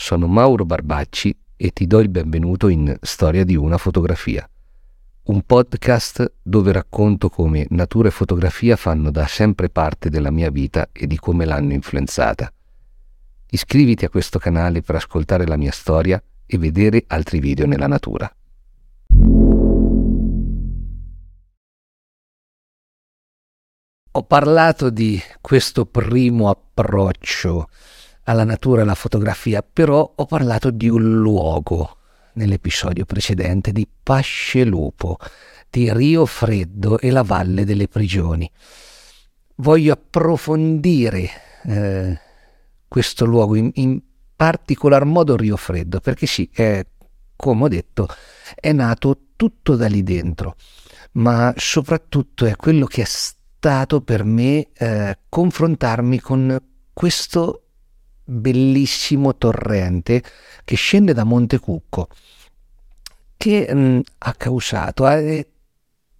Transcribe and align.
sono 0.00 0.28
Mauro 0.28 0.64
Barbacci 0.64 1.36
e 1.56 1.70
ti 1.72 1.88
do 1.88 1.98
il 1.98 2.08
benvenuto 2.08 2.68
in 2.68 2.96
Storia 3.02 3.44
di 3.44 3.56
una 3.56 3.78
fotografia, 3.78 4.48
un 5.24 5.42
podcast 5.42 6.34
dove 6.40 6.70
racconto 6.70 7.28
come 7.28 7.66
natura 7.70 8.06
e 8.06 8.12
fotografia 8.12 8.76
fanno 8.76 9.10
da 9.10 9.26
sempre 9.26 9.68
parte 9.68 10.08
della 10.08 10.30
mia 10.30 10.50
vita 10.50 10.90
e 10.92 11.08
di 11.08 11.18
come 11.18 11.44
l'hanno 11.44 11.72
influenzata. 11.72 12.50
Iscriviti 13.50 14.04
a 14.04 14.08
questo 14.08 14.38
canale 14.38 14.82
per 14.82 14.94
ascoltare 14.94 15.44
la 15.48 15.56
mia 15.56 15.72
storia 15.72 16.22
e 16.46 16.58
vedere 16.58 17.02
altri 17.08 17.40
video 17.40 17.66
nella 17.66 17.88
natura. 17.88 18.32
Ho 24.12 24.22
parlato 24.22 24.90
di 24.90 25.20
questo 25.40 25.86
primo 25.86 26.48
approccio 26.48 27.68
alla 28.28 28.44
natura 28.44 28.80
e 28.80 28.82
alla 28.82 28.94
fotografia, 28.94 29.62
però 29.62 30.12
ho 30.14 30.26
parlato 30.26 30.70
di 30.70 30.88
un 30.88 31.18
luogo 31.18 31.96
nell'episodio 32.34 33.06
precedente, 33.06 33.72
di 33.72 33.88
Pascelupo, 34.02 35.16
di 35.70 35.92
Rio 35.92 36.26
Freddo 36.26 36.98
e 36.98 37.10
la 37.10 37.22
Valle 37.22 37.64
delle 37.64 37.88
Prigioni. 37.88 38.48
Voglio 39.56 39.94
approfondire 39.94 41.30
eh, 41.64 42.20
questo 42.86 43.24
luogo, 43.24 43.54
in, 43.56 43.70
in, 43.74 44.00
particolar 44.36 45.04
modo 45.04 45.34
Rio 45.34 45.56
Freddo, 45.56 45.98
perché 45.98 46.26
sì, 46.26 46.48
è, 46.52 46.86
come 47.34 47.64
ho 47.64 47.68
detto, 47.68 48.06
è 48.54 48.72
nato 48.72 49.18
tutto 49.36 49.74
da 49.74 49.88
lì 49.88 50.04
dentro, 50.04 50.54
ma 51.12 51.52
soprattutto 51.56 52.44
è 52.44 52.54
quello 52.54 52.86
che 52.86 53.02
è 53.02 53.06
stato 53.06 54.00
per 54.02 54.22
me 54.22 54.68
eh, 54.74 55.18
confrontarmi 55.28 56.20
con 56.20 56.56
questo 56.92 57.67
bellissimo 58.30 59.36
torrente 59.36 60.22
che 60.64 60.76
scende 60.76 61.14
da 61.14 61.24
Monte 61.24 61.58
Cucco, 61.58 62.08
che 63.36 63.72
mh, 63.72 63.78
mm, 63.78 64.00
ha 64.18 64.34
causato, 64.34 65.08
eh, 65.08 65.48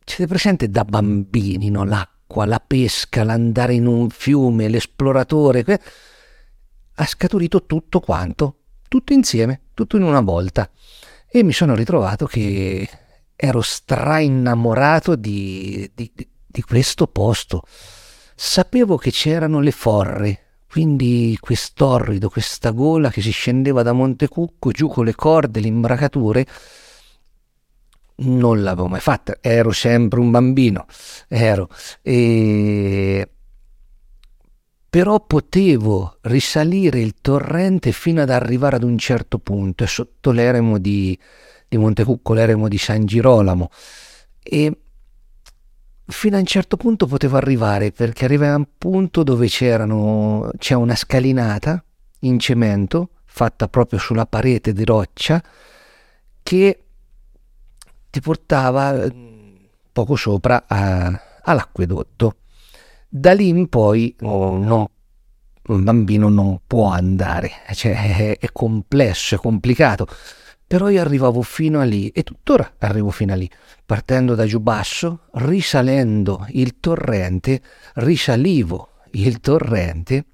siete 0.04 0.26
presente 0.26 0.70
da 0.70 0.84
bambini, 0.84 1.68
no? 1.68 1.84
l'acqua, 1.84 2.46
la 2.46 2.60
pesca, 2.60 3.24
l'andare 3.24 3.74
in 3.74 3.86
un 3.86 4.08
fiume, 4.08 4.68
l'esploratore, 4.68 5.64
que- 5.64 5.80
ha 6.94 7.06
scaturito 7.06 7.64
tutto 7.66 8.00
quanto, 8.00 8.56
tutto 8.88 9.12
insieme, 9.12 9.60
tutto 9.74 9.96
in 9.96 10.02
una 10.02 10.20
volta. 10.20 10.70
E 11.30 11.42
mi 11.42 11.52
sono 11.52 11.74
ritrovato 11.74 12.26
che 12.26 12.88
ero 13.36 13.60
strainnamorato 13.60 15.14
di, 15.14 15.90
di, 15.94 16.10
di 16.14 16.62
questo 16.62 17.06
posto. 17.06 17.62
Sapevo 18.34 18.96
che 18.96 19.10
c'erano 19.10 19.60
le 19.60 19.70
forre, 19.70 20.47
quindi 20.68 21.36
quest'orrido, 21.40 22.28
questa 22.28 22.70
gola 22.70 23.10
che 23.10 23.22
si 23.22 23.30
scendeva 23.30 23.82
da 23.82 23.92
Monte 23.92 24.28
Cucco 24.28 24.70
giù 24.70 24.88
con 24.88 25.06
le 25.06 25.14
corde, 25.14 25.60
le 25.60 25.68
imbracature, 25.68 26.46
non 28.16 28.62
l'avevo 28.62 28.88
mai 28.88 29.00
fatta, 29.00 29.38
ero 29.40 29.72
sempre 29.72 30.20
un 30.20 30.30
bambino, 30.30 30.86
ero. 31.28 31.70
E... 32.02 33.30
Però 34.90 35.20
potevo 35.20 36.18
risalire 36.22 37.00
il 37.00 37.14
torrente 37.20 37.92
fino 37.92 38.22
ad 38.22 38.30
arrivare 38.30 38.76
ad 38.76 38.82
un 38.82 38.98
certo 38.98 39.38
punto, 39.38 39.86
sotto 39.86 40.30
l'eremo 40.32 40.78
di, 40.78 41.18
di 41.66 41.76
Montecucco, 41.78 42.34
l'eremo 42.34 42.68
di 42.68 42.78
San 42.78 43.04
Girolamo. 43.06 43.70
E 44.42 44.76
fino 46.08 46.36
a 46.36 46.40
un 46.40 46.46
certo 46.46 46.76
punto 46.76 47.06
potevo 47.06 47.36
arrivare 47.36 47.92
perché 47.92 48.24
arrivai 48.24 48.48
a 48.48 48.56
un 48.56 48.66
punto 48.78 49.22
dove 49.22 49.46
c'erano, 49.46 50.50
c'è 50.56 50.74
una 50.74 50.94
scalinata 50.94 51.82
in 52.20 52.38
cemento 52.38 53.10
fatta 53.24 53.68
proprio 53.68 53.98
sulla 53.98 54.26
parete 54.26 54.72
di 54.72 54.84
roccia 54.84 55.40
che 56.42 56.82
ti 58.10 58.20
portava 58.20 58.92
mm, 58.92 59.54
poco 59.92 60.16
sopra 60.16 60.64
a, 60.66 61.20
all'acquedotto. 61.42 62.36
Da 63.06 63.32
lì 63.34 63.48
in 63.48 63.68
poi 63.68 64.14
oh, 64.22 64.56
no, 64.56 64.90
un 65.66 65.84
bambino 65.84 66.28
non 66.28 66.60
può 66.66 66.88
andare, 66.88 67.50
cioè 67.74 68.16
è, 68.16 68.38
è 68.38 68.48
complesso, 68.50 69.34
è 69.34 69.38
complicato 69.38 70.06
però 70.68 70.90
io 70.90 71.00
arrivavo 71.00 71.40
fino 71.40 71.80
a 71.80 71.84
lì 71.84 72.10
e 72.10 72.22
tuttora 72.22 72.74
arrivo 72.80 73.10
fino 73.10 73.32
a 73.32 73.36
lì, 73.36 73.50
partendo 73.86 74.34
da 74.34 74.44
giù 74.44 74.60
basso, 74.60 75.28
risalendo 75.32 76.46
il 76.50 76.78
torrente, 76.78 77.62
risalivo 77.94 78.90
il 79.12 79.40
torrente 79.40 80.26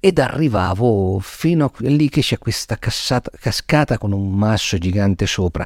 ed 0.00 0.18
arrivavo 0.18 1.20
fino 1.20 1.66
a 1.66 1.72
lì 1.78 2.08
che 2.08 2.22
c'è 2.22 2.38
questa 2.38 2.76
cassata, 2.76 3.30
cascata 3.38 3.98
con 3.98 4.10
un 4.10 4.32
masso 4.36 4.78
gigante 4.78 5.26
sopra. 5.26 5.64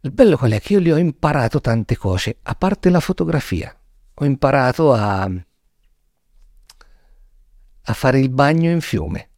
Il 0.00 0.12
bello 0.12 0.36
qual 0.36 0.52
è 0.52 0.60
che 0.60 0.74
io 0.74 0.78
lì 0.78 0.92
ho 0.92 0.98
imparato 0.98 1.60
tante 1.60 1.96
cose, 1.96 2.38
a 2.42 2.54
parte 2.54 2.90
la 2.90 3.00
fotografia. 3.00 3.76
Ho 4.14 4.24
imparato 4.24 4.92
a, 4.92 5.22
a 7.82 7.92
fare 7.92 8.20
il 8.20 8.30
bagno 8.30 8.70
in 8.70 8.80
fiume. 8.80 9.30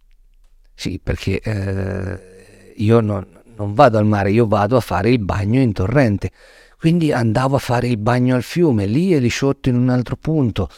Sì, 0.75 0.99
perché 1.03 1.41
eh, 1.41 2.40
io 2.83 3.01
non, 3.01 3.27
non 3.57 3.75
vado 3.75 3.99
al 3.99 4.07
mare, 4.07 4.31
io 4.31 4.47
vado 4.47 4.77
a 4.77 4.81
fare 4.81 5.11
il 5.11 5.19
bagno 5.19 5.61
in 5.61 5.73
torrente. 5.73 6.31
Quindi 6.79 7.13
andavo 7.13 7.57
a 7.57 7.59
fare 7.59 7.89
il 7.89 7.99
bagno 7.99 8.35
al 8.35 8.43
fiume, 8.43 8.87
lì 8.87 9.15
e 9.15 9.19
lì 9.19 9.29
sotto 9.29 9.69
in 9.69 9.77
un 9.77 9.91
altro 9.91 10.17
punto. 10.17 10.69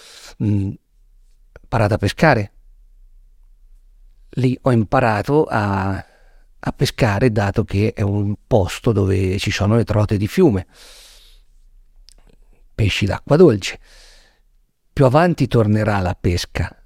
Mm, 0.42 0.72
imparato 1.62 1.94
a 1.94 1.98
pescare. 1.98 2.52
Lì 4.36 4.58
ho 4.62 4.72
imparato 4.72 5.44
a, 5.44 5.92
a 5.94 6.72
pescare 6.72 7.30
dato 7.30 7.64
che 7.64 7.92
è 7.94 8.00
un 8.00 8.34
posto 8.46 8.92
dove 8.92 9.38
ci 9.38 9.50
sono 9.50 9.76
le 9.76 9.84
trote 9.84 10.16
di 10.16 10.26
fiume. 10.26 10.66
Pesci 12.74 13.06
d'acqua 13.06 13.36
dolce. 13.36 13.78
Più 14.92 15.04
avanti 15.04 15.46
tornerà 15.46 16.00
la 16.00 16.16
pesca 16.18 16.81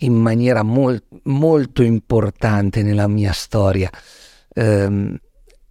in 0.00 0.14
maniera 0.14 0.62
mol- 0.62 1.02
molto 1.24 1.82
importante 1.82 2.82
nella 2.82 3.08
mia 3.08 3.32
storia 3.32 3.90
ehm, 4.52 5.18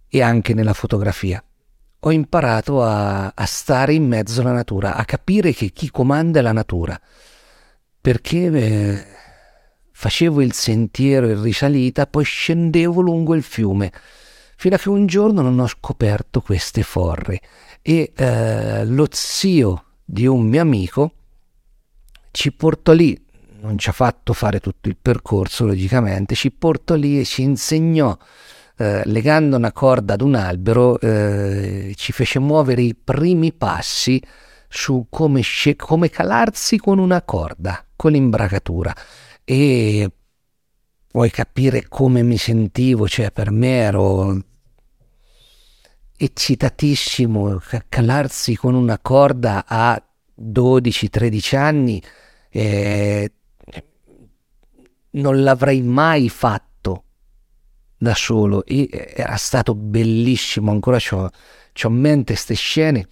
e 0.08 0.22
anche 0.22 0.54
nella 0.54 0.72
fotografia. 0.72 1.42
Ho 2.00 2.12
imparato 2.12 2.82
a, 2.82 3.32
a 3.34 3.44
stare 3.44 3.94
in 3.94 4.06
mezzo 4.06 4.40
alla 4.40 4.52
natura, 4.52 4.94
a 4.94 5.04
capire 5.04 5.52
che 5.52 5.70
chi 5.70 5.90
comanda 5.90 6.38
è 6.38 6.42
la 6.42 6.52
natura, 6.52 6.98
perché 8.00 8.46
eh, 8.46 9.04
facevo 9.92 10.40
il 10.40 10.52
sentiero 10.54 11.28
in 11.28 11.42
risalita, 11.42 12.06
poi 12.06 12.24
scendevo 12.24 13.00
lungo 13.00 13.34
il 13.34 13.42
fiume, 13.42 13.92
fino 14.56 14.74
a 14.74 14.78
che 14.78 14.88
un 14.88 15.06
giorno 15.06 15.42
non 15.42 15.58
ho 15.58 15.66
scoperto 15.66 16.40
queste 16.40 16.82
forre 16.82 17.40
e 17.82 18.12
eh, 18.14 18.84
lo 18.84 19.06
zio 19.10 19.84
di 20.04 20.26
un 20.26 20.46
mio 20.46 20.60
amico 20.60 21.12
ci 22.30 22.52
portò 22.52 22.92
lì 22.92 23.18
non 23.60 23.78
ci 23.78 23.88
ha 23.88 23.92
fatto 23.92 24.32
fare 24.32 24.60
tutto 24.60 24.88
il 24.88 24.96
percorso, 25.00 25.66
logicamente, 25.66 26.34
ci 26.34 26.50
portò 26.50 26.94
lì 26.94 27.20
e 27.20 27.24
ci 27.24 27.42
insegnò, 27.42 28.16
eh, 28.76 29.02
legando 29.04 29.56
una 29.56 29.72
corda 29.72 30.14
ad 30.14 30.22
un 30.22 30.34
albero, 30.34 30.98
eh, 31.00 31.92
ci 31.96 32.12
fece 32.12 32.38
muovere 32.38 32.82
i 32.82 32.94
primi 32.94 33.52
passi 33.52 34.22
su 34.68 35.06
come, 35.10 35.42
sce- 35.42 35.76
come 35.76 36.10
calarsi 36.10 36.78
con 36.78 36.98
una 36.98 37.22
corda, 37.22 37.84
con 37.96 38.12
l'imbracatura. 38.12 38.94
E 39.44 40.10
puoi 41.06 41.30
capire 41.30 41.86
come 41.88 42.22
mi 42.22 42.38
sentivo, 42.38 43.08
cioè 43.08 43.30
per 43.32 43.50
me 43.50 43.76
ero 43.78 44.44
eccitatissimo, 46.16 47.60
calarsi 47.88 48.54
con 48.54 48.74
una 48.74 48.98
corda 48.98 49.64
a 49.66 50.00
12-13 50.34 51.56
anni. 51.56 52.02
Eh, 52.50 53.32
non 55.12 55.42
l'avrei 55.42 55.82
mai 55.82 56.28
fatto 56.28 57.04
da 57.96 58.14
solo. 58.14 58.64
E 58.64 58.88
era 59.14 59.36
stato 59.36 59.74
bellissimo, 59.74 60.70
ancora 60.70 60.98
ho 61.12 61.30
in 61.88 61.94
mente 61.94 62.32
queste 62.32 62.54
scene, 62.54 63.06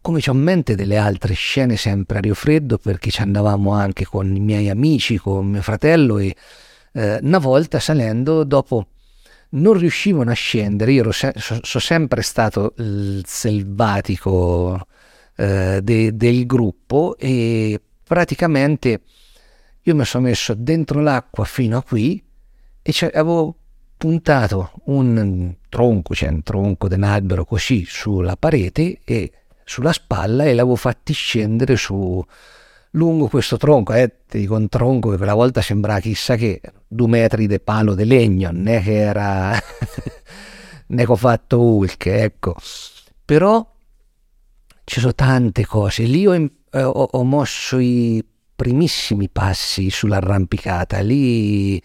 come 0.00 0.20
ho 0.26 0.32
in 0.32 0.38
mente 0.40 0.74
delle 0.74 0.96
altre 0.96 1.34
scene 1.34 1.76
sempre 1.76 2.18
a 2.18 2.20
Rio 2.20 2.34
Freddo 2.34 2.76
perché 2.78 3.10
ci 3.10 3.20
andavamo 3.22 3.72
anche 3.72 4.04
con 4.04 4.34
i 4.34 4.40
miei 4.40 4.68
amici, 4.68 5.16
con 5.16 5.46
mio 5.46 5.62
fratello 5.62 6.18
e 6.18 6.34
eh, 6.92 7.18
una 7.22 7.38
volta 7.38 7.78
salendo 7.78 8.44
dopo 8.44 8.88
non 9.50 9.74
riuscivano 9.74 10.30
a 10.30 10.34
scendere, 10.34 10.92
io 10.92 11.12
se- 11.12 11.34
sono 11.36 11.60
sempre 11.62 12.22
stato 12.22 12.74
il 12.78 13.22
selvatico 13.26 14.86
eh, 15.36 15.80
de- 15.82 16.16
del 16.16 16.46
gruppo 16.46 17.16
e 17.18 17.80
praticamente 18.02 19.02
io 19.82 19.94
mi 19.94 20.04
sono 20.04 20.24
messo 20.24 20.54
dentro 20.54 21.00
l'acqua 21.00 21.44
fino 21.44 21.78
a 21.78 21.82
qui 21.82 22.22
e 22.82 23.10
avevo 23.12 23.56
puntato 23.96 24.72
un 24.86 25.54
tronco, 25.68 26.14
cioè 26.14 26.28
un 26.28 26.42
tronco 26.42 26.88
di 26.88 26.94
un 26.94 27.04
albero 27.04 27.44
così 27.44 27.84
sulla 27.86 28.36
parete 28.36 29.00
e 29.04 29.32
sulla 29.64 29.92
spalla 29.92 30.44
e 30.44 30.54
l'avevo 30.54 30.76
fatti 30.76 31.12
scendere 31.12 31.76
su, 31.76 32.24
lungo 32.92 33.28
questo 33.28 33.56
tronco, 33.56 33.92
eh, 33.92 34.12
ti 34.26 34.38
dico 34.38 34.56
un 34.56 34.68
tronco 34.68 35.10
che 35.10 35.16
quella 35.16 35.34
volta 35.34 35.60
sembrava 35.60 36.00
chissà 36.00 36.36
che 36.36 36.60
due 36.86 37.08
metri 37.08 37.46
di 37.46 37.60
palo 37.60 37.94
di 37.94 38.04
legno, 38.04 38.50
né 38.52 38.82
che 38.82 38.94
era 38.94 39.52
ne 40.86 41.04
ho 41.06 41.16
fatto 41.16 41.60
Hulk, 41.60 42.06
ecco. 42.06 42.56
Però 43.24 43.70
ci 44.84 45.00
sono 45.00 45.14
tante 45.14 45.64
cose. 45.64 46.02
Lì 46.04 46.26
ho, 46.26 46.34
eh, 46.34 46.82
ho, 46.82 46.90
ho 46.90 47.24
mosso 47.24 47.78
i 47.78 48.24
primissimi 48.54 49.28
passi 49.28 49.90
sull'arrampicata. 49.90 51.00
Lì 51.00 51.82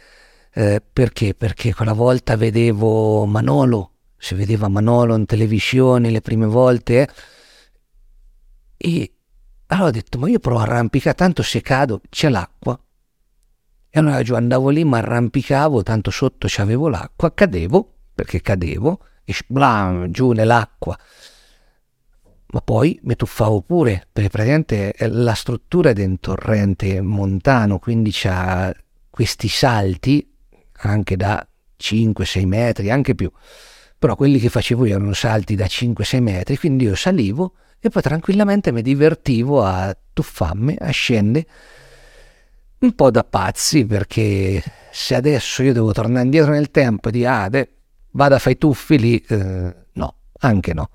eh, 0.53 0.81
perché? 0.93 1.33
Perché 1.33 1.73
quella 1.73 1.93
volta 1.93 2.35
vedevo 2.35 3.25
Manolo, 3.25 3.91
si 4.17 4.35
vedeva 4.35 4.67
Manolo 4.67 5.15
in 5.15 5.25
televisione 5.25 6.09
le 6.09 6.21
prime 6.21 6.45
volte 6.45 7.01
eh, 7.01 7.07
e 8.77 9.11
allora 9.67 9.87
ho 9.87 9.91
detto, 9.91 10.17
ma 10.17 10.29
io 10.29 10.39
provo 10.39 10.59
a 10.59 10.63
arrampicare, 10.63 11.15
tanto 11.15 11.43
se 11.43 11.61
cado 11.61 12.01
c'è 12.09 12.29
l'acqua. 12.29 12.79
E 13.89 13.99
allora 13.99 14.21
giù 14.21 14.35
andavo 14.35 14.69
lì, 14.69 14.85
mi 14.85 14.95
arrampicavo, 14.95 15.83
tanto 15.83 16.09
sotto 16.11 16.47
c'avevo 16.49 16.87
l'acqua, 16.87 17.33
cadevo, 17.33 17.95
perché 18.13 18.41
cadevo, 18.41 19.03
e 19.25 19.35
blam, 19.47 20.09
giù 20.09 20.31
nell'acqua. 20.31 20.97
Ma 22.49 22.61
poi 22.61 22.97
mi 23.03 23.15
tuffavo 23.15 23.61
pure, 23.61 24.07
perché 24.11 24.29
praticamente 24.29 24.95
la 25.09 25.33
struttura 25.33 25.89
è 25.89 25.93
di 25.93 26.03
un 26.03 26.19
torrente 26.19 27.01
montano, 27.01 27.77
quindi 27.77 28.11
c'ha 28.13 28.73
questi 29.09 29.49
salti, 29.49 30.25
anche 30.79 31.17
da 31.17 31.45
5-6 31.79 32.45
metri, 32.45 32.89
anche 32.89 33.15
più. 33.15 33.29
Però 33.99 34.15
quelli 34.15 34.39
che 34.39 34.49
facevo 34.49 34.85
io 34.85 34.95
erano 34.95 35.13
salti 35.13 35.55
da 35.55 35.65
5-6 35.65 36.21
metri, 36.21 36.57
quindi 36.57 36.85
io 36.85 36.95
salivo 36.95 37.53
e 37.79 37.89
poi 37.89 38.01
tranquillamente 38.01 38.71
mi 38.71 38.81
divertivo 38.81 39.63
a 39.63 39.95
tuffarmi, 40.13 40.77
a 40.79 40.89
scendere 40.89 41.47
un 42.79 42.93
po' 42.93 43.09
da 43.09 43.23
pazzi 43.23 43.85
perché 43.85 44.61
se 44.91 45.15
adesso 45.15 45.63
io 45.63 45.73
devo 45.73 45.91
tornare 45.93 46.25
indietro 46.25 46.51
nel 46.51 46.69
tempo 46.69 47.09
e 47.09 47.11
dire 47.11 47.27
ah, 47.27 47.49
de, 47.49 47.69
vada 48.11 48.39
fare 48.39 48.57
tuffi 48.57 48.99
lì, 48.99 49.17
eh, 49.27 49.75
no, 49.93 50.15
anche 50.39 50.73
no. 50.73 50.89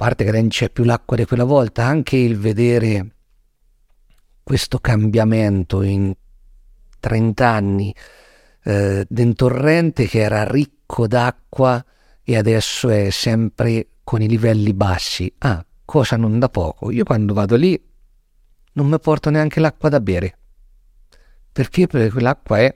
Parte 0.00 0.24
che 0.24 0.30
non 0.32 0.48
c'è 0.48 0.70
più 0.70 0.84
l'acqua 0.84 1.14
di 1.14 1.26
quella 1.26 1.44
volta, 1.44 1.84
anche 1.84 2.16
il 2.16 2.38
vedere 2.38 3.16
questo 4.42 4.78
cambiamento 4.78 5.82
in 5.82 6.14
30 6.98 7.46
anni 7.46 7.94
eh, 8.62 9.04
del 9.06 9.34
torrente 9.34 10.06
che 10.06 10.20
era 10.20 10.50
ricco 10.50 11.06
d'acqua 11.06 11.84
e 12.22 12.34
adesso 12.34 12.88
è 12.88 13.10
sempre 13.10 13.88
con 14.02 14.22
i 14.22 14.26
livelli 14.26 14.72
bassi. 14.72 15.30
Ah, 15.36 15.62
cosa 15.84 16.16
non 16.16 16.38
da 16.38 16.48
poco. 16.48 16.90
Io 16.90 17.04
quando 17.04 17.34
vado 17.34 17.56
lì 17.56 17.78
non 18.72 18.86
mi 18.86 18.98
porto 18.98 19.28
neanche 19.28 19.60
l'acqua 19.60 19.90
da 19.90 20.00
bere. 20.00 20.38
Perché? 21.52 21.86
Perché 21.86 22.10
quell'acqua 22.10 22.58
è 22.58 22.74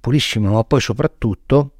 purissima, 0.00 0.50
ma 0.50 0.64
poi 0.64 0.80
soprattutto 0.80 1.77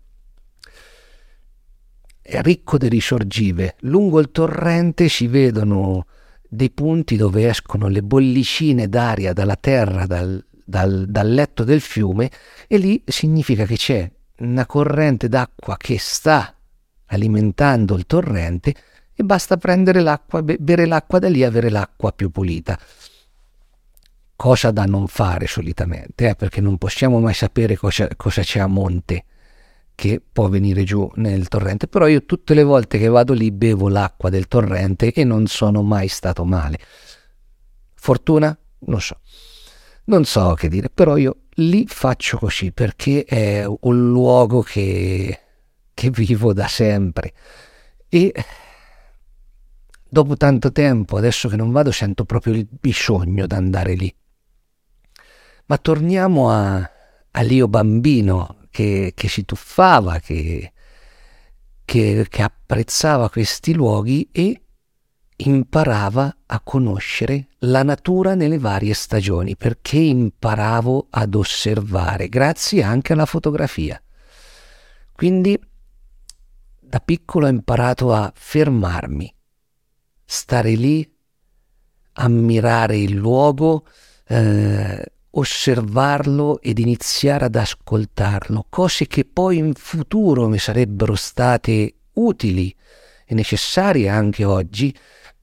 ricco 2.30 2.78
di 2.78 2.88
risorgive. 2.88 3.76
Lungo 3.80 4.20
il 4.20 4.30
torrente 4.30 5.08
si 5.08 5.26
vedono 5.26 6.06
dei 6.48 6.70
punti 6.70 7.16
dove 7.16 7.48
escono 7.48 7.88
le 7.88 8.02
bollicine 8.02 8.88
d'aria 8.88 9.32
dalla 9.32 9.56
terra, 9.56 10.06
dal, 10.06 10.44
dal, 10.64 11.06
dal 11.08 11.32
letto 11.32 11.64
del 11.64 11.80
fiume, 11.80 12.30
e 12.66 12.78
lì 12.78 13.02
significa 13.06 13.64
che 13.64 13.76
c'è 13.76 14.10
una 14.38 14.66
corrente 14.66 15.28
d'acqua 15.28 15.76
che 15.76 15.98
sta 15.98 16.54
alimentando 17.06 17.96
il 17.96 18.06
torrente 18.06 18.74
e 19.14 19.24
basta 19.24 19.56
prendere 19.56 20.00
l'acqua, 20.00 20.42
bere 20.42 20.86
l'acqua 20.86 21.18
da 21.18 21.28
lì 21.28 21.40
e 21.40 21.44
avere 21.44 21.70
l'acqua 21.70 22.12
più 22.12 22.30
pulita. 22.30 22.78
Cosa 24.36 24.70
da 24.70 24.84
non 24.84 25.08
fare 25.08 25.48
solitamente, 25.48 26.28
eh? 26.28 26.34
perché 26.36 26.60
non 26.60 26.78
possiamo 26.78 27.18
mai 27.18 27.34
sapere 27.34 27.76
cosa, 27.76 28.08
cosa 28.14 28.42
c'è 28.42 28.60
a 28.60 28.68
monte 28.68 29.24
che 29.98 30.22
può 30.32 30.48
venire 30.48 30.84
giù 30.84 31.10
nel 31.16 31.48
torrente, 31.48 31.88
però 31.88 32.06
io 32.06 32.24
tutte 32.24 32.54
le 32.54 32.62
volte 32.62 32.98
che 32.98 33.08
vado 33.08 33.32
lì 33.32 33.50
bevo 33.50 33.88
l'acqua 33.88 34.30
del 34.30 34.46
torrente 34.46 35.12
e 35.12 35.24
non 35.24 35.48
sono 35.48 35.82
mai 35.82 36.06
stato 36.06 36.44
male. 36.44 36.78
Fortuna? 37.94 38.56
Non 38.82 39.00
so. 39.00 39.18
Non 40.04 40.24
so 40.24 40.54
che 40.54 40.68
dire, 40.68 40.88
però 40.88 41.16
io 41.16 41.46
lì 41.54 41.84
faccio 41.88 42.38
così 42.38 42.70
perché 42.70 43.24
è 43.24 43.66
un 43.66 44.08
luogo 44.10 44.62
che, 44.62 45.40
che 45.92 46.10
vivo 46.10 46.52
da 46.52 46.68
sempre 46.68 47.32
e 48.08 48.32
dopo 50.08 50.36
tanto 50.36 50.70
tempo, 50.70 51.16
adesso 51.16 51.48
che 51.48 51.56
non 51.56 51.72
vado, 51.72 51.90
sento 51.90 52.24
proprio 52.24 52.54
il 52.54 52.68
bisogno 52.70 53.48
di 53.48 53.54
andare 53.56 53.94
lì. 53.94 54.14
Ma 55.66 55.76
torniamo 55.76 56.50
a, 56.50 56.88
a 57.32 57.40
Lio 57.42 57.66
bambino 57.66 58.57
che, 58.70 59.12
che 59.14 59.28
si 59.28 59.44
tuffava, 59.44 60.18
che, 60.18 60.72
che, 61.84 62.26
che 62.28 62.42
apprezzava 62.42 63.30
questi 63.30 63.74
luoghi 63.74 64.28
e 64.32 64.62
imparava 65.40 66.36
a 66.46 66.60
conoscere 66.60 67.48
la 67.60 67.82
natura 67.82 68.34
nelle 68.34 68.58
varie 68.58 68.94
stagioni, 68.94 69.56
perché 69.56 69.98
imparavo 69.98 71.08
ad 71.10 71.34
osservare, 71.34 72.28
grazie 72.28 72.82
anche 72.82 73.12
alla 73.12 73.26
fotografia. 73.26 74.00
Quindi 75.12 75.58
da 76.80 77.00
piccolo 77.00 77.46
ho 77.46 77.50
imparato 77.50 78.12
a 78.12 78.32
fermarmi, 78.34 79.32
stare 80.24 80.74
lì, 80.74 81.08
ammirare 82.14 82.96
il 82.96 83.14
luogo, 83.14 83.86
eh, 84.26 85.04
osservarlo 85.30 86.60
ed 86.60 86.78
iniziare 86.78 87.46
ad 87.46 87.54
ascoltarlo, 87.54 88.66
cose 88.68 89.06
che 89.06 89.24
poi 89.24 89.58
in 89.58 89.74
futuro 89.74 90.48
mi 90.48 90.58
sarebbero 90.58 91.14
state 91.14 91.94
utili 92.14 92.74
e 93.24 93.34
necessarie 93.34 94.08
anche 94.08 94.44
oggi 94.44 94.94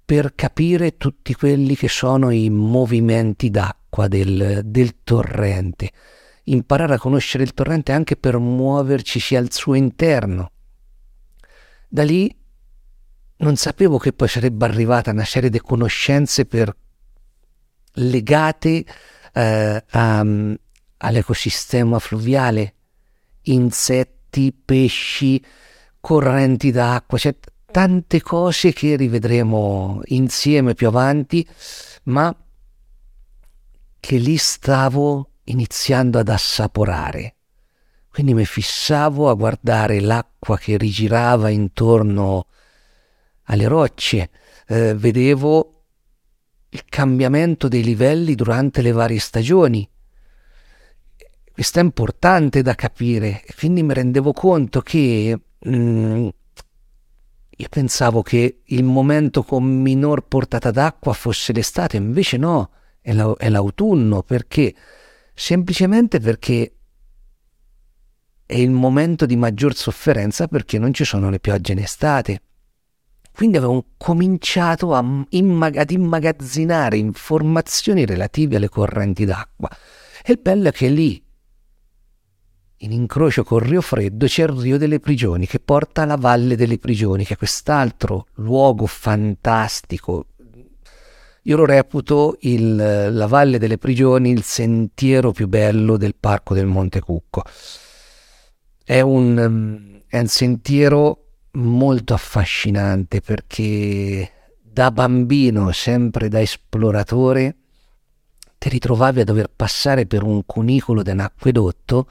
per 0.04 0.34
capire 0.36 0.98
tutti 0.98 1.34
quelli 1.34 1.76
che 1.76 1.88
sono 1.88 2.30
i 2.30 2.50
movimenti 2.50 3.50
d'acqua 3.50 4.08
del, 4.08 4.62
del 4.64 5.04
torrente, 5.04 5.92
imparare 6.44 6.96
a 6.96 7.00
conoscere 7.00 7.44
il 7.44 7.54
torrente 7.54 7.92
anche 7.92 8.16
per 8.16 8.38
muoverci 8.38 9.36
al 9.36 9.52
suo 9.52 9.74
interno. 9.74 10.52
Da 11.88 12.04
lì 12.04 12.36
non 13.38 13.56
sapevo 13.56 13.98
che 13.98 14.14
poi 14.14 14.28
sarebbe 14.28 14.66
arrivata 14.66 15.12
una 15.12 15.26
serie 15.26 15.50
di 15.50 15.60
conoscenze 15.60 16.46
per, 16.46 16.76
legate 17.96 18.86
eh, 19.36 19.84
a, 19.90 20.26
all'ecosistema 20.98 22.00
fluviale, 22.00 22.74
insetti, 23.44 24.54
pesci, 24.54 25.44
correnti 26.00 26.72
d'acqua, 26.72 27.18
cioè 27.18 27.36
tante 27.70 28.22
cose 28.22 28.72
che 28.72 28.96
rivedremo 28.96 30.02
insieme 30.06 30.74
più 30.74 30.88
avanti, 30.88 31.46
ma 32.04 32.34
che 34.00 34.18
lì 34.18 34.38
stavo 34.38 35.32
iniziando 35.46 36.20
ad 36.20 36.30
assaporare. 36.30 37.36
Quindi 38.10 38.34
mi 38.34 38.46
fissavo 38.46 39.30
a 39.30 39.34
guardare 39.34 40.00
l'acqua 40.00 40.58
che 40.58 40.78
rigirava 40.78 41.50
intorno 41.50 42.48
alle 43.44 43.68
rocce, 43.68 44.30
eh, 44.68 44.96
vedevo 44.96 45.75
il 46.76 46.84
cambiamento 46.86 47.70
dei 47.70 47.84
livelli 47.84 48.36
durante 48.36 48.82
le 48.82 48.92
varie 48.92 49.20
stagioni. 49.20 49.90
Questo 51.52 51.80
è 51.80 51.82
importante 51.82 52.62
da 52.62 52.76
capire, 52.76 53.44
quindi 53.58 53.82
mi 53.82 53.94
rendevo 53.94 54.34
conto 54.34 54.82
che 54.82 55.40
mh, 55.58 55.76
mm, 55.78 56.28
io 57.58 57.68
pensavo 57.70 58.22
che 58.22 58.60
il 58.66 58.84
momento 58.84 59.44
con 59.44 59.64
minor 59.64 60.28
portata 60.28 60.72
d'acqua 60.72 61.14
fosse 61.14 61.54
l'estate, 61.54 61.96
invece 61.96 62.36
no, 62.36 62.72
è, 63.00 63.14
la, 63.14 63.34
è 63.38 63.48
l'autunno, 63.48 64.22
perché? 64.22 64.76
Semplicemente 65.34 66.20
perché 66.20 66.76
è 68.46 68.56
il 68.56 68.72
momento 68.72 69.26
di 69.26 69.38
maggior 69.38 69.76
sofferenza 69.76 70.48
perché 70.48 70.78
non 70.78 70.94
ci 70.94 71.06
sono 71.06 71.30
le 71.30 71.40
piogge 71.40 71.72
in 71.72 71.80
estate. 71.80 72.42
Quindi 73.36 73.58
avevo 73.58 73.84
cominciato 73.98 74.98
immag- 75.32 75.76
ad 75.76 75.92
immagazzinare 75.92 76.96
informazioni 76.96 78.06
relative 78.06 78.56
alle 78.56 78.70
correnti 78.70 79.26
d'acqua. 79.26 79.70
E 80.24 80.32
il 80.32 80.40
bello 80.42 80.70
è 80.70 80.72
che 80.72 80.88
lì, 80.88 81.22
in 82.78 82.92
incrocio 82.94 83.44
con 83.44 83.60
Rio 83.60 83.82
Freddo, 83.82 84.26
c'è 84.26 84.44
il 84.44 84.50
Rio 84.50 84.78
delle 84.78 85.02
Prigioni 85.02 85.48
che 85.48 85.60
porta 85.60 86.04
alla 86.04 86.16
Valle 86.16 86.56
delle 86.56 86.80
Prigioni, 86.80 87.26
che 87.26 87.34
è 87.34 87.38
quest'altro 87.38 88.28
luogo 88.36 88.86
fantastico. 88.86 90.28
Io 91.44 91.58
lo 91.58 91.66
reputo 91.66 92.38
il, 92.40 92.76
la 92.76 93.28
Valle 93.28 93.60
delle 93.60 93.78
Prigioni 93.78 94.32
il 94.32 94.44
sentiero 94.44 95.34
più 95.34 95.50
bello 95.50 95.98
del 95.98 96.16
Parco 96.18 96.54
del 96.54 96.68
Monte 96.68 97.02
Cucco. 97.02 97.44
È 98.82 99.02
un, 99.02 100.02
è 100.08 100.20
un 100.20 100.28
sentiero 100.28 101.25
molto 101.56 102.14
affascinante 102.14 103.22
perché 103.22 104.32
da 104.62 104.92
bambino, 104.92 105.72
sempre 105.72 106.28
da 106.28 106.42
esploratore, 106.42 107.56
ti 108.58 108.70
ritrovavi 108.70 109.22
a 109.22 109.24
dover 109.24 109.50
passare 109.54 110.06
per 110.06 110.24
un 110.24 110.46
cunicolo 110.46 111.02
di 111.04 111.12
un 111.12 111.20
acquedotto 111.20 112.10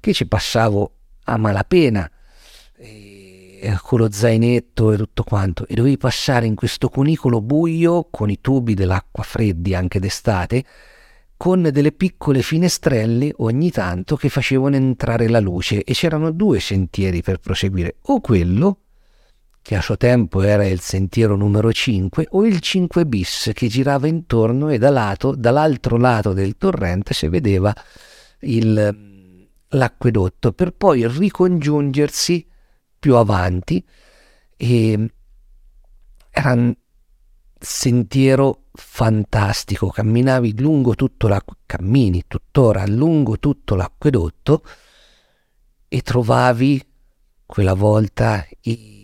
che 0.00 0.12
ci 0.12 0.26
passavo 0.26 0.92
a 1.24 1.36
malapena 1.36 2.10
e, 2.76 3.76
con 3.82 3.98
lo 3.98 4.10
zainetto 4.10 4.92
e 4.92 4.96
tutto 4.96 5.24
quanto. 5.24 5.66
E 5.66 5.74
dovevi 5.74 5.98
passare 5.98 6.46
in 6.46 6.54
questo 6.54 6.88
cunicolo 6.88 7.40
buio 7.40 8.08
con 8.10 8.30
i 8.30 8.40
tubi 8.40 8.74
dell'acqua 8.74 9.22
freddi 9.22 9.74
anche 9.74 9.98
d'estate 10.00 10.64
con 11.36 11.68
delle 11.70 11.92
piccole 11.92 12.40
finestrelle 12.40 13.30
ogni 13.38 13.70
tanto 13.70 14.16
che 14.16 14.30
facevano 14.30 14.76
entrare 14.76 15.28
la 15.28 15.38
luce 15.38 15.84
e 15.84 15.92
c'erano 15.92 16.30
due 16.30 16.60
sentieri 16.60 17.20
per 17.20 17.40
proseguire, 17.40 17.96
o 18.04 18.20
quello 18.20 18.78
che 19.66 19.74
a 19.74 19.82
suo 19.82 19.96
tempo 19.96 20.42
era 20.42 20.64
il 20.64 20.78
sentiero 20.78 21.34
numero 21.34 21.72
5, 21.72 22.28
o 22.30 22.46
il 22.46 22.60
5 22.60 23.04
bis 23.04 23.50
che 23.52 23.66
girava 23.66 24.06
intorno 24.06 24.68
e 24.68 24.78
da 24.78 24.90
lato, 24.90 25.34
dall'altro 25.34 25.96
lato 25.96 26.32
del 26.32 26.56
torrente 26.56 27.12
si 27.12 27.26
vedeva 27.26 27.74
il, 28.42 29.48
l'acquedotto 29.66 30.52
per 30.52 30.70
poi 30.70 31.08
ricongiungersi 31.08 32.46
più 32.96 33.16
avanti 33.16 33.84
e 34.56 35.10
era 36.30 36.52
un 36.52 36.72
sentiero 37.58 38.66
fantastico, 38.72 39.88
camminavi 39.88 40.60
lungo 40.60 40.94
tutto 40.94 41.26
l'acquedotto, 41.26 41.64
cammini 41.66 42.22
tuttora 42.28 42.86
lungo 42.86 43.40
tutto 43.40 43.74
l'acquedotto 43.74 44.62
e 45.88 46.02
trovavi 46.02 46.86
quella 47.44 47.74
volta 47.74 48.46
i 48.60 48.95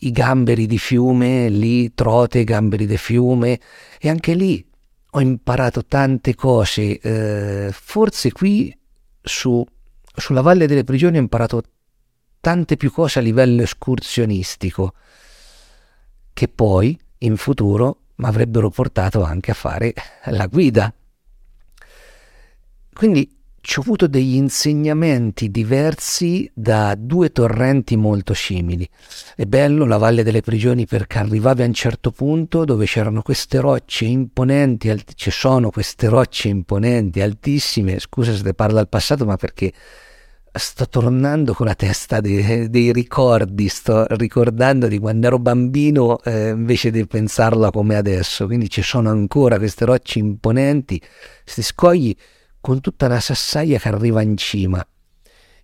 i 0.00 0.10
gamberi 0.10 0.66
di 0.66 0.78
fiume, 0.78 1.48
lì 1.48 1.94
trote, 1.94 2.44
gamberi 2.44 2.86
di 2.86 2.96
fiume 2.96 3.60
e 3.98 4.08
anche 4.08 4.34
lì 4.34 4.64
ho 5.10 5.20
imparato 5.20 5.84
tante 5.84 6.34
cose. 6.34 6.98
Eh, 6.98 7.70
forse 7.72 8.32
qui 8.32 8.76
su, 9.20 9.64
sulla 10.14 10.40
Valle 10.40 10.66
delle 10.66 10.84
Prigioni 10.84 11.16
ho 11.16 11.20
imparato 11.20 11.62
tante 12.40 12.76
più 12.76 12.90
cose 12.92 13.18
a 13.18 13.22
livello 13.22 13.62
escursionistico 13.62 14.94
che 16.32 16.48
poi 16.48 16.98
in 17.18 17.36
futuro 17.36 18.02
mi 18.16 18.26
avrebbero 18.26 18.70
portato 18.70 19.22
anche 19.22 19.50
a 19.50 19.54
fare 19.54 19.92
la 20.26 20.46
guida. 20.46 20.92
Quindi 22.92 23.37
ci 23.60 23.78
ho 23.78 23.82
avuto 23.82 24.06
degli 24.06 24.34
insegnamenti 24.34 25.50
diversi 25.50 26.50
da 26.54 26.94
due 26.96 27.30
torrenti 27.30 27.96
molto 27.96 28.34
simili. 28.34 28.88
È 29.34 29.44
bello 29.44 29.84
la 29.84 29.98
Valle 29.98 30.22
delle 30.22 30.40
Prigioni 30.40 30.86
perché 30.86 31.18
arrivavi 31.18 31.62
a 31.62 31.66
un 31.66 31.74
certo 31.74 32.10
punto 32.10 32.64
dove 32.64 32.86
c'erano 32.86 33.22
queste 33.22 33.60
rocce 33.60 34.04
imponenti, 34.04 34.88
alt- 34.88 35.14
ci 35.14 35.30
sono 35.30 35.70
queste 35.70 36.08
rocce 36.08 36.48
imponenti, 36.48 37.20
altissime, 37.20 37.98
scusa 37.98 38.34
se 38.34 38.42
te 38.42 38.54
parlo 38.54 38.78
al 38.78 38.88
passato, 38.88 39.24
ma 39.24 39.36
perché 39.36 39.72
sto 40.52 40.88
tornando 40.88 41.52
con 41.52 41.66
la 41.66 41.74
testa 41.74 42.20
dei, 42.20 42.68
dei 42.68 42.92
ricordi, 42.92 43.68
sto 43.68 44.06
ricordando 44.16 44.88
di 44.88 44.98
quando 44.98 45.26
ero 45.26 45.38
bambino 45.38 46.20
eh, 46.22 46.48
invece 46.48 46.90
di 46.90 47.06
pensarla 47.06 47.70
come 47.70 47.96
adesso, 47.96 48.46
quindi 48.46 48.68
ci 48.68 48.82
sono 48.82 49.10
ancora 49.10 49.58
queste 49.58 49.84
rocce 49.84 50.18
imponenti, 50.18 51.00
questi 51.44 51.62
scogli 51.62 52.14
con 52.60 52.80
tutta 52.80 53.08
la 53.08 53.20
sassaia 53.20 53.78
che 53.78 53.88
arriva 53.88 54.22
in 54.22 54.36
cima. 54.36 54.84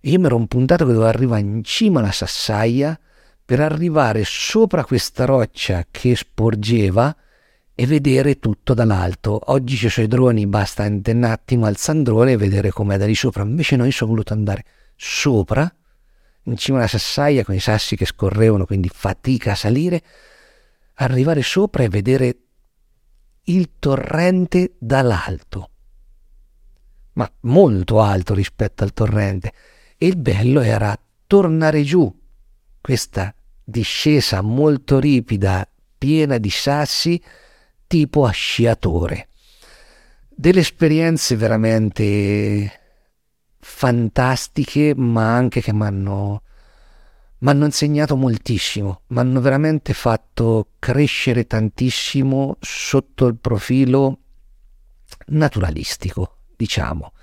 Io 0.01 0.19
mi 0.19 0.25
ero 0.25 0.37
impuntato 0.37 0.85
che 0.85 0.91
dovevo 0.91 1.09
arrivare 1.09 1.41
in 1.41 1.63
cima 1.63 1.99
alla 1.99 2.11
sassaia 2.11 2.97
per 3.43 3.59
arrivare 3.59 4.23
sopra 4.23 4.85
questa 4.85 5.25
roccia 5.25 5.85
che 5.89 6.15
sporgeva 6.15 7.15
e 7.73 7.85
vedere 7.85 8.39
tutto 8.39 8.73
dall'alto. 8.73 9.51
Oggi 9.51 9.75
ci 9.75 9.89
sono 9.89 10.05
i 10.05 10.09
droni, 10.09 10.47
basta 10.47 10.83
un 10.83 11.23
attimo 11.23 11.65
al 11.65 11.77
sandrone 11.77 12.33
e 12.33 12.37
vedere 12.37 12.69
com'è 12.69 12.97
da 12.97 13.05
lì 13.05 13.15
sopra. 13.15 13.43
Invece 13.43 13.75
noi 13.75 13.91
sono 13.91 14.11
voluto 14.11 14.33
andare 14.33 14.63
sopra, 14.95 15.71
in 16.43 16.57
cima 16.57 16.77
alla 16.77 16.87
sassaia, 16.87 17.43
con 17.43 17.55
i 17.55 17.59
sassi 17.59 17.95
che 17.95 18.05
scorrevano, 18.05 18.65
quindi 18.65 18.89
fatica 18.93 19.51
a 19.51 19.55
salire, 19.55 20.01
arrivare 20.95 21.41
sopra 21.41 21.83
e 21.83 21.89
vedere 21.89 22.37
il 23.43 23.71
torrente 23.79 24.75
dall'alto 24.79 25.71
ma 27.15 27.29
molto 27.41 28.01
alto 28.01 28.33
rispetto 28.33 28.83
al 28.83 28.93
torrente. 28.93 29.53
E 29.97 30.07
il 30.07 30.17
bello 30.17 30.61
era 30.61 30.97
tornare 31.27 31.83
giù, 31.83 32.13
questa 32.79 33.33
discesa 33.63 34.41
molto 34.41 34.99
ripida, 34.99 35.67
piena 35.97 36.37
di 36.37 36.49
sassi, 36.49 37.21
tipo 37.87 38.25
a 38.25 38.31
sciatore. 38.31 39.29
Delle 40.29 40.59
esperienze 40.59 41.35
veramente 41.35 42.81
fantastiche, 43.59 44.93
ma 44.95 45.35
anche 45.35 45.61
che 45.61 45.73
mi 45.73 45.85
hanno 45.85 46.41
insegnato 47.39 48.17
moltissimo, 48.17 49.01
mi 49.07 49.19
hanno 49.19 49.39
veramente 49.39 49.93
fatto 49.93 50.71
crescere 50.77 51.47
tantissimo 51.47 52.57
sotto 52.59 53.25
il 53.27 53.37
profilo 53.37 54.19
naturalistico 55.27 56.39
diciamo, 56.55 57.13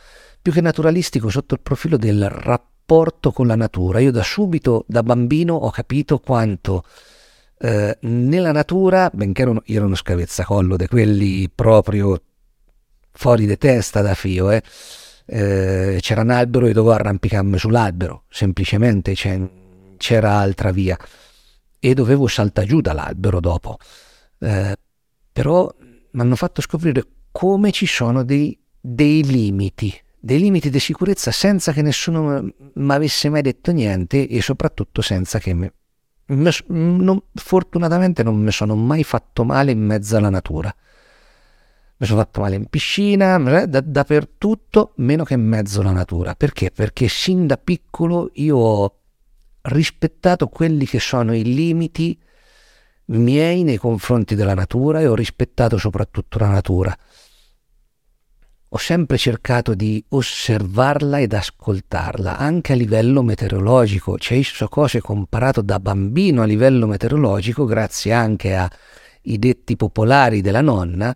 più 0.40 0.52
che 0.52 0.60
naturalistico 0.60 1.28
sotto 1.28 1.54
il 1.54 1.60
profilo 1.60 1.96
del 1.96 2.28
rapporto 2.28 3.32
con 3.32 3.46
la 3.46 3.56
natura. 3.56 4.00
Io 4.00 4.10
da 4.10 4.22
subito, 4.22 4.84
da 4.88 5.02
bambino, 5.02 5.54
ho 5.54 5.70
capito 5.70 6.18
quanto 6.18 6.84
eh, 7.58 7.96
nella 8.00 8.52
natura, 8.52 9.10
benché 9.12 9.42
ero, 9.42 9.62
io 9.66 9.76
ero 9.76 9.86
uno 9.86 9.94
scavezzacollo 9.94 10.76
di 10.76 10.86
quelli 10.88 11.48
proprio 11.48 12.20
fuori 13.12 13.46
di 13.46 13.56
testa 13.56 14.00
da 14.00 14.14
fio, 14.14 14.50
eh, 14.50 14.62
eh, 15.26 15.98
c'era 16.00 16.22
un 16.22 16.30
albero 16.30 16.66
e 16.66 16.72
dovevo 16.72 16.92
arrampicarmi 16.94 17.58
sull'albero, 17.58 18.24
semplicemente 18.28 19.14
c'era 19.14 20.38
altra 20.38 20.72
via 20.72 20.98
e 21.78 21.94
dovevo 21.94 22.26
saltare 22.26 22.66
giù 22.66 22.80
dall'albero 22.80 23.40
dopo. 23.40 23.78
Eh, 24.38 24.76
però 25.32 25.72
mi 25.78 26.20
hanno 26.20 26.36
fatto 26.36 26.60
scoprire 26.60 27.06
come 27.30 27.70
ci 27.70 27.86
sono 27.86 28.24
dei 28.24 28.58
dei 28.84 29.24
limiti, 29.24 29.94
dei 30.18 30.40
limiti 30.40 30.68
di 30.68 30.80
sicurezza 30.80 31.30
senza 31.30 31.72
che 31.72 31.82
nessuno 31.82 32.52
mi 32.74 32.92
avesse 32.92 33.28
mai 33.28 33.42
detto 33.42 33.70
niente 33.70 34.26
e 34.26 34.42
soprattutto 34.42 35.00
senza 35.02 35.38
che 35.38 35.54
me, 35.54 35.72
me, 36.26 36.50
non, 36.66 37.22
fortunatamente 37.32 38.24
non 38.24 38.36
mi 38.36 38.50
sono 38.50 38.74
mai 38.74 39.04
fatto 39.04 39.44
male 39.44 39.70
in 39.70 39.80
mezzo 39.80 40.16
alla 40.16 40.30
natura. 40.30 40.74
Mi 41.96 42.06
sono 42.08 42.18
fatto 42.18 42.40
male 42.40 42.56
in 42.56 42.66
piscina, 42.66 43.38
da, 43.66 43.80
dappertutto, 43.80 44.94
meno 44.96 45.22
che 45.22 45.34
in 45.34 45.46
mezzo 45.46 45.80
alla 45.80 45.92
natura. 45.92 46.34
Perché? 46.34 46.72
Perché 46.72 47.06
sin 47.06 47.46
da 47.46 47.56
piccolo 47.56 48.30
io 48.34 48.56
ho 48.56 48.96
rispettato 49.62 50.48
quelli 50.48 50.84
che 50.86 50.98
sono 50.98 51.32
i 51.32 51.44
limiti 51.44 52.20
miei 53.06 53.62
nei 53.62 53.76
confronti 53.76 54.34
della 54.34 54.54
natura 54.54 55.00
e 55.00 55.06
ho 55.06 55.14
rispettato 55.14 55.78
soprattutto 55.78 56.38
la 56.38 56.48
natura 56.48 56.96
ho 58.74 58.78
sempre 58.78 59.18
cercato 59.18 59.74
di 59.74 60.02
osservarla 60.08 61.20
ed 61.20 61.34
ascoltarla, 61.34 62.38
anche 62.38 62.72
a 62.72 62.76
livello 62.76 63.22
meteorologico. 63.22 64.16
Cioè, 64.16 64.42
so 64.42 64.66
cose 64.68 65.02
imparato 65.06 65.60
da 65.60 65.78
bambino 65.78 66.40
a 66.40 66.46
livello 66.46 66.86
meteorologico, 66.86 67.66
grazie 67.66 68.12
anche 68.12 68.56
ai 68.56 69.38
detti 69.38 69.76
popolari 69.76 70.40
della 70.40 70.62
nonna, 70.62 71.14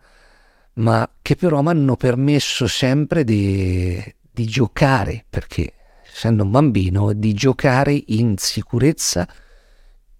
ma 0.74 1.10
che 1.22 1.34
però 1.34 1.62
mi 1.62 1.68
hanno 1.68 1.96
permesso 1.96 2.66
sempre 2.66 3.24
di, 3.24 4.02
di 4.30 4.44
giocare, 4.44 5.24
perché 5.26 5.72
essendo 6.06 6.42
un 6.42 6.50
bambino, 6.50 7.14
di 7.14 7.32
giocare 7.32 7.98
in 8.08 8.34
sicurezza 8.36 9.26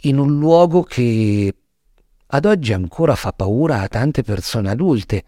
in 0.00 0.16
un 0.16 0.38
luogo 0.38 0.82
che 0.84 1.54
ad 2.28 2.44
oggi 2.46 2.72
ancora 2.72 3.14
fa 3.14 3.32
paura 3.32 3.82
a 3.82 3.88
tante 3.88 4.22
persone 4.22 4.70
adulte 4.70 5.24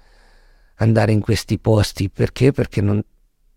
andare 0.78 1.12
in 1.12 1.20
questi 1.20 1.58
posti 1.58 2.10
perché? 2.10 2.52
Perché 2.52 2.80
non, 2.80 3.02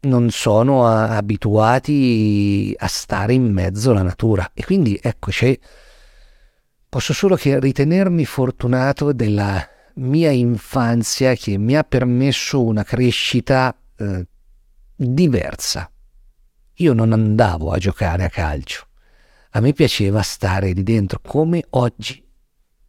non 0.02 0.30
sono 0.30 0.86
a, 0.86 1.16
abituati 1.16 2.74
a 2.78 2.88
stare 2.88 3.34
in 3.34 3.52
mezzo 3.52 3.92
alla 3.92 4.04
natura 4.04 4.52
e 4.54 4.64
quindi 4.64 5.00
ecco 5.02 5.32
c'è 5.32 5.58
posso 6.90 7.14
solo 7.14 7.36
che 7.36 7.60
ritenermi 7.60 8.26
fortunato 8.26 9.14
della 9.14 9.66
mia 9.96 10.32
infanzia 10.32 11.36
che 11.36 11.58
mi 11.58 11.76
ha 11.76 11.84
permesso 11.84 12.64
una 12.64 12.84
crescita 12.84 13.76
eh, 13.96 14.28
diversa. 14.96 15.90
Io 16.76 16.94
non 16.94 17.14
andavo 17.14 17.72
a 17.72 17.78
giocare 17.78 18.24
a 18.24 18.30
calcio, 18.30 18.88
a 19.52 19.60
me 19.60 19.74
piaceva 19.74 20.22
stare 20.22 20.72
lì 20.72 20.84
dentro 20.84 21.20
come 21.22 21.64
oggi. 21.72 22.24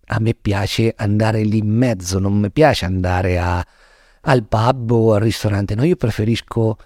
A 0.07 0.19
me 0.19 0.35
piace 0.35 0.93
andare 0.97 1.43
lì 1.43 1.59
in 1.59 1.69
mezzo, 1.69 2.19
non 2.19 2.39
mi 2.39 2.51
piace 2.51 2.85
andare 2.85 3.39
a, 3.39 3.65
al 4.23 4.45
pub 4.45 4.91
o 4.91 5.14
al 5.14 5.21
ristorante. 5.21 5.75
No, 5.75 5.85
io 5.85 5.97
preferisco 5.97 6.76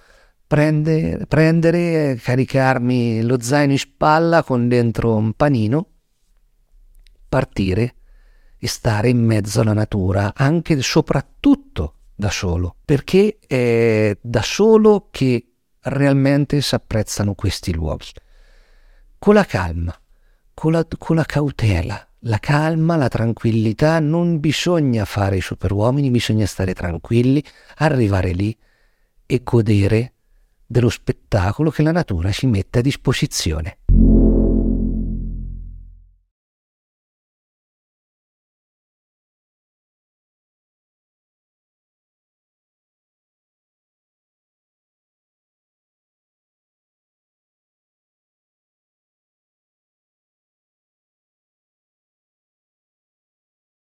prendere, 0.46 1.26
prendere, 1.26 2.18
caricarmi 2.22 3.22
lo 3.22 3.40
zaino 3.40 3.72
in 3.72 3.78
spalla 3.78 4.42
con 4.42 4.68
dentro 4.68 5.16
un 5.16 5.32
panino, 5.32 5.88
partire 7.28 7.94
e 8.58 8.68
stare 8.68 9.08
in 9.08 9.24
mezzo 9.24 9.60
alla 9.60 9.72
natura, 9.72 10.32
anche 10.34 10.74
e 10.74 10.82
soprattutto 10.82 11.94
da 12.14 12.30
solo, 12.30 12.76
perché 12.84 13.38
è 13.46 14.16
da 14.20 14.42
solo 14.42 15.08
che 15.10 15.52
realmente 15.82 16.60
si 16.62 16.74
apprezzano 16.74 17.34
questi 17.34 17.74
luoghi. 17.74 18.06
Con 19.18 19.34
la 19.34 19.44
calma, 19.44 19.98
con 20.54 20.72
la, 20.72 20.86
con 20.98 21.16
la 21.16 21.24
cautela, 21.24 22.05
la 22.26 22.38
calma, 22.38 22.96
la 22.96 23.08
tranquillità, 23.08 23.98
non 24.00 24.40
bisogna 24.40 25.04
fare 25.04 25.36
i 25.36 25.40
superuomini, 25.40 26.10
bisogna 26.10 26.46
stare 26.46 26.74
tranquilli, 26.74 27.42
arrivare 27.76 28.32
lì 28.32 28.56
e 29.24 29.40
godere 29.42 30.12
dello 30.66 30.88
spettacolo 30.88 31.70
che 31.70 31.82
la 31.82 31.92
natura 31.92 32.30
ci 32.32 32.46
mette 32.46 32.80
a 32.80 32.82
disposizione. 32.82 33.78